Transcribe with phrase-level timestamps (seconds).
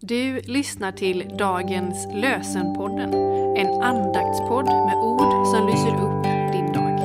[0.00, 3.14] Du lyssnar till dagens lösenpodden,
[3.56, 6.98] en andaktspodd med ord som lyser upp din dag.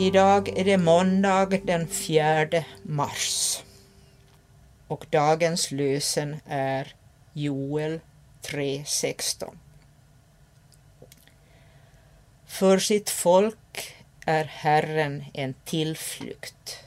[0.00, 3.58] Idag är det måndag den 4 mars.
[4.86, 6.94] Och dagens lösen är
[7.32, 8.00] Joel
[8.42, 9.44] 3.16.
[12.46, 13.56] För sitt folk
[14.30, 16.84] är Herren en tillflykt,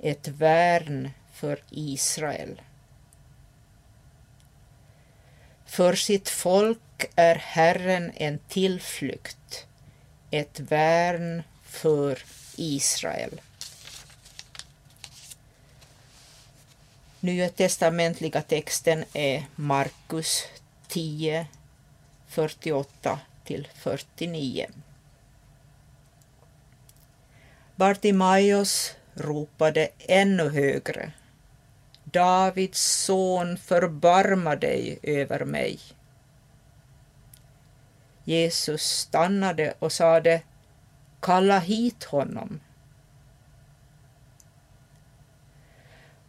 [0.00, 2.62] ett värn för Israel.
[5.66, 9.66] För sitt folk är Herren en tillflykt,
[10.30, 12.18] ett värn för
[12.56, 13.40] Israel.
[17.20, 20.44] Nya testamentliga texten är Markus
[20.88, 21.46] 10,
[22.28, 24.66] 48 till 49.
[27.76, 31.12] Bartimaios ropade ännu högre.
[32.04, 35.80] Davids son, förbarma dig över mig.
[38.24, 40.42] Jesus stannade och sade,
[41.20, 42.60] kalla hit honom.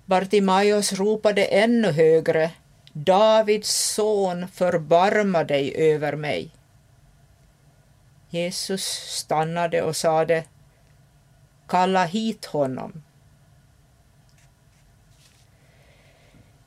[0.06, 2.52] Bartimaios ropade ännu högre,
[2.94, 6.52] Davids son, förbarma dig över mig.
[8.30, 10.44] Jesus stannade och sade,
[11.68, 13.04] kalla hit honom.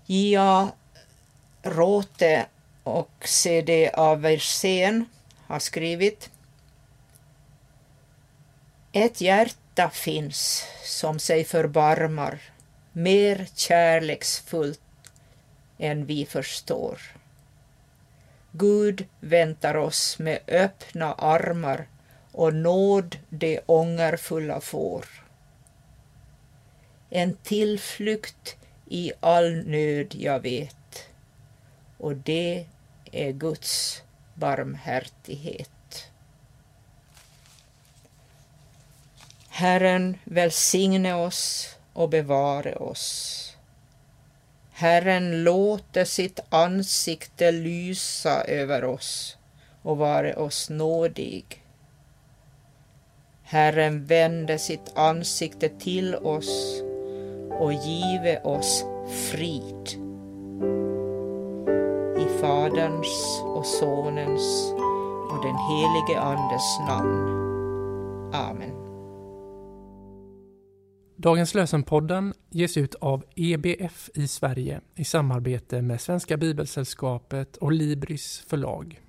[0.07, 0.69] J.A.
[1.63, 2.47] Råte
[2.83, 3.91] och C.D.
[3.95, 5.05] Aversén
[5.47, 6.31] har skrivit
[8.93, 12.41] Ett hjärta finns som sig förbarmar
[12.93, 14.81] mer kärleksfullt
[15.79, 17.01] än vi förstår.
[18.53, 21.87] Gud väntar oss med öppna armar
[22.37, 25.07] och nåd de ångerfulla får.
[27.11, 28.57] En tillflykt
[28.87, 31.09] i all nöd jag vet
[31.99, 32.67] och det
[33.13, 34.03] är Guds
[34.35, 36.11] barmhärtighet.
[39.49, 43.43] Herren välsigne oss och bevare oss.
[44.73, 49.37] Herren låter sitt ansikte lysa över oss
[49.83, 51.63] och vare oss nådig.
[53.49, 56.83] Herren vände sitt ansikte till oss
[57.51, 58.85] och give oss
[59.31, 59.89] frid.
[62.19, 64.73] I Faderns och Sonens
[65.31, 67.19] och den helige Andes namn.
[68.35, 68.73] Amen.
[71.17, 78.45] Dagens lösenpodden ges ut av EBF i Sverige i samarbete med Svenska Bibelsällskapet och Libris
[78.49, 79.06] förlag.